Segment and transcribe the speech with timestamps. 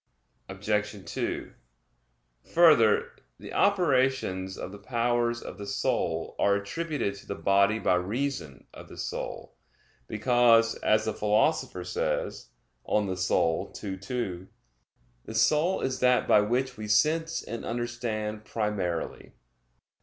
[0.49, 1.05] Obj.
[1.05, 1.53] 2:
[2.55, 7.93] Further, the operations of the powers of the soul are attributed to the body by
[7.93, 9.53] reason of the soul;
[10.07, 12.49] because, as the Philosopher says
[12.83, 13.15] (De Anima
[13.83, 14.47] ii, 2),
[15.25, 19.33] "The soul is that by which we sense and understand primarily."